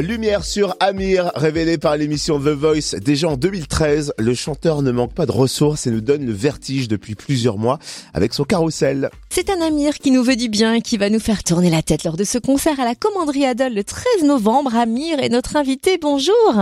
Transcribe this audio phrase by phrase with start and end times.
[0.00, 4.14] Lumière sur Amir, révélé par l'émission The Voice déjà en 2013.
[4.18, 7.78] Le chanteur ne manque pas de ressources et nous donne le vertige depuis plusieurs mois
[8.14, 9.10] avec son carrousel.
[9.28, 11.82] C'est un Amir qui nous veut du bien et qui va nous faire tourner la
[11.82, 14.76] tête lors de ce concert à la Commanderie Adol le 13 novembre.
[14.76, 15.98] Amir est notre invité.
[16.00, 16.54] Bonjour.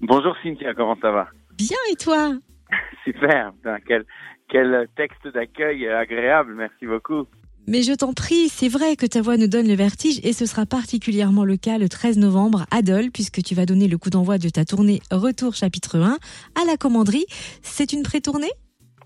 [0.00, 1.28] Bonjour Cynthia, comment ça va?
[1.58, 2.32] Bien et toi?
[3.04, 3.52] Super,
[3.86, 4.04] quel,
[4.48, 7.26] quel texte d'accueil agréable, merci beaucoup.
[7.68, 10.46] Mais je t'en prie, c'est vrai que ta voix nous donne le vertige et ce
[10.46, 14.08] sera particulièrement le cas le 13 novembre à Dole puisque tu vas donner le coup
[14.08, 16.14] d'envoi de ta tournée Retour chapitre 1
[16.54, 17.26] à la commanderie.
[17.62, 18.52] C'est une pré-tournée?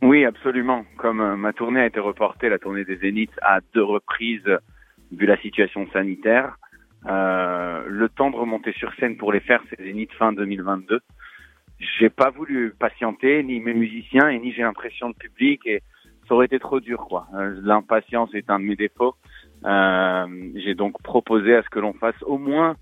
[0.02, 0.84] Oui, absolument.
[0.98, 4.44] Comme euh, ma tournée a été reportée, la tournée des Zéniths, à deux reprises
[5.10, 6.58] vu la situation sanitaire,
[7.06, 11.00] euh, le temps de remonter sur scène pour les faire, c'est Zénith fin 2022.
[11.98, 15.80] J'ai pas voulu patienter, ni mes musiciens, et ni j'ai l'impression de public, et
[16.30, 17.26] ça aurait été trop dur, quoi.
[17.34, 19.16] Euh, l'impatience est un de mes défauts.
[19.64, 22.76] Euh, j'ai donc proposé à ce que l'on fasse au moins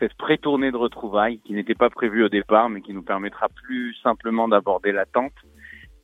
[0.00, 3.94] cette pré-tournée de retrouvailles qui n'était pas prévue au départ, mais qui nous permettra plus
[4.02, 5.32] simplement d'aborder l'attente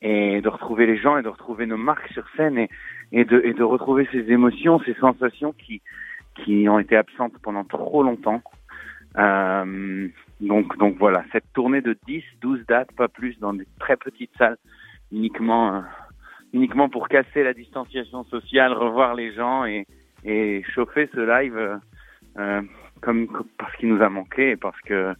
[0.02, 2.68] et de retrouver les gens et de retrouver nos marques sur scène
[3.10, 5.82] et, de, et de retrouver ces émotions, ces sensations qui,
[6.68, 8.40] ont été absentes pendant trop longtemps.
[9.18, 10.08] Euh,
[10.40, 14.58] donc voilà, cette tournée de 10, 12 dates, pas plus, dans des très petites salles,
[15.10, 15.82] uniquement
[16.54, 19.86] uniquement pour casser la distanciation sociale, revoir les gens et,
[20.24, 21.76] et chauffer ce live euh,
[22.38, 22.62] euh
[23.00, 25.14] comme, parce qu'il nous a manqué et parce que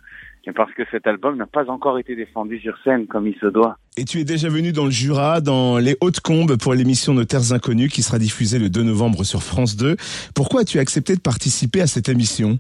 [0.46, 3.46] et parce que cet album n'a pas encore été défendu sur scène comme il se
[3.46, 3.76] doit.
[3.96, 7.52] Et tu es déjà venu dans le Jura, dans les Hautes-Combes pour l'émission Nos Terres
[7.52, 9.96] Inconnues qui sera diffusée le 2 novembre sur France 2.
[10.34, 12.58] Pourquoi as-tu accepté de participer à cette émission?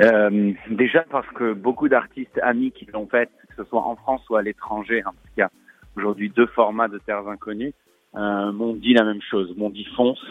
[0.00, 4.22] Euh, Déjà parce que beaucoup d'artistes amis qui l'ont fait, que ce soit en France
[4.30, 5.50] ou à l'étranger, hein, parce qu'il y a
[5.96, 7.74] aujourd'hui deux formats de Terres Inconnues,
[8.14, 10.22] euh, m'ont dit la même chose, m'ont dit fonce,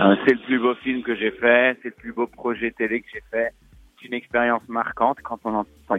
[0.00, 3.02] euh, c'est le plus beau film que j'ai fait, c'est le plus beau projet télé
[3.02, 3.52] que j'ai fait,
[4.00, 5.18] c'est une expérience marquante.
[5.22, 5.96] Quand on entend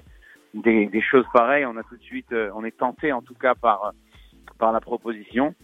[0.56, 3.36] des, des, choses pareilles, on a tout de suite, euh, on est tenté en tout
[3.36, 3.94] cas par
[4.60, 5.56] par la proposition.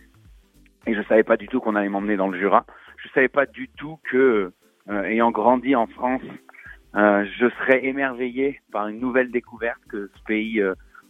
[0.88, 2.66] Et je savais pas du tout qu'on allait m'emmener dans le Jura.
[2.98, 4.52] Je savais pas du tout que,
[4.90, 6.22] euh, ayant grandi en France,
[6.96, 10.62] euh, je serais émerveillé par une nouvelle découverte que ce pays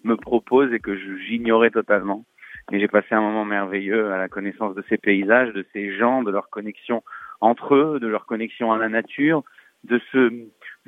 [0.05, 2.25] me propose et que j'ignorais totalement.
[2.71, 6.23] Et j'ai passé un moment merveilleux à la connaissance de ces paysages, de ces gens,
[6.23, 7.03] de leur connexion
[7.41, 9.43] entre eux, de leur connexion à la nature,
[9.83, 10.31] de ce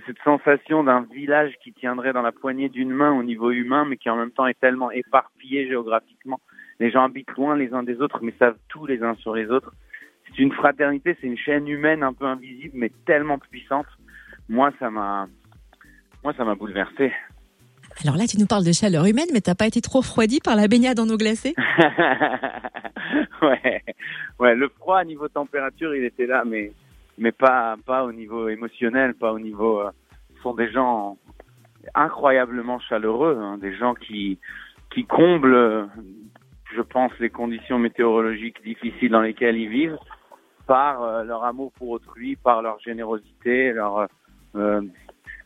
[0.06, 3.97] cette sensation d'un village qui tiendrait dans la poignée d'une main au niveau humain, mais
[3.97, 6.39] qui en même temps est tellement éparpillé géographiquement.
[6.79, 9.50] Les gens habitent loin les uns des autres, mais savent tout les uns sur les
[9.50, 9.73] autres.
[10.27, 13.88] C'est une fraternité, c'est une chaîne humaine un peu invisible, mais tellement puissante.
[14.50, 15.27] Moi, ça m'a,
[16.23, 17.11] moi, ça m'a bouleversé.
[18.03, 20.56] Alors là, tu nous parles de chaleur humaine, mais t'as pas été trop refroidi par
[20.56, 21.56] la baignade en eau glacée?
[23.41, 23.84] Ouais,
[24.40, 24.56] ouais.
[24.56, 26.72] Le froid niveau température, il était là, mais
[27.18, 29.81] mais pas pas au niveau émotionnel, pas au niveau.
[29.81, 29.91] Euh,
[30.36, 31.18] ce sont des gens
[31.96, 34.40] incroyablement chaleureux, hein, des gens qui
[34.94, 35.88] qui comblent,
[36.75, 40.00] je pense, les conditions météorologiques difficiles dans lesquelles ils vivent
[40.66, 44.07] par euh, leur amour pour autrui, par leur générosité, leur
[44.56, 44.81] euh,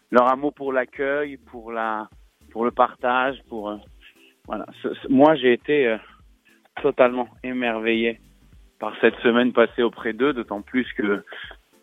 [0.09, 2.09] leur amour pour l'accueil, pour la
[2.51, 3.78] pour le partage, pour euh,
[4.45, 4.66] voilà.
[5.09, 5.97] moi, j'ai été euh,
[6.81, 8.19] totalement émerveillé
[8.79, 11.23] par cette semaine passée auprès d'eux, d'autant plus que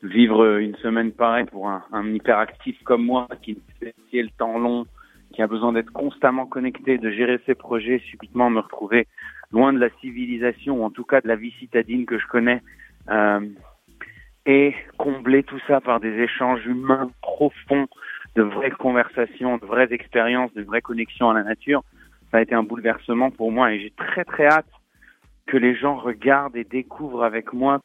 [0.03, 4.87] vivre une semaine pareille pour un, hyperactif comme moi, qui fait le temps long,
[5.33, 9.07] qui a besoin d'être constamment connecté, de gérer ses projets, subitement me retrouver
[9.53, 12.62] loin de la civilisation, ou en tout cas de la vie citadine que je connais,
[13.11, 13.41] euh,
[14.47, 17.87] et combler tout ça par des échanges humains profonds,
[18.38, 21.82] de vraies conversations, de vraies expériences, de vraies connexions à la nature,
[22.31, 24.71] ça a été un bouleversement pour moi et j'ai très très hâte
[25.47, 27.81] que les gens regardent et découvrent avec moi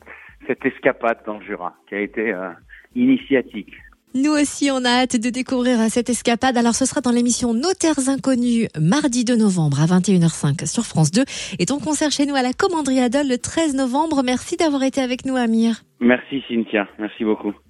[0.45, 2.49] cette escapade dans le Jura qui a été euh,
[2.93, 3.73] initiatique.
[4.13, 6.55] Nous aussi, on a hâte de découvrir cette escapade.
[6.55, 11.09] Alors, ce sera dans l'émission Nos Terres Inconnues, mardi 2 novembre à 21h05 sur France
[11.09, 11.23] 2.
[11.57, 14.21] Et ton concert chez nous à la Commanderie Adol le 13 novembre.
[14.23, 15.81] Merci d'avoir été avec nous, Amir.
[15.99, 16.87] Merci, Cynthia.
[16.99, 17.53] Merci beaucoup.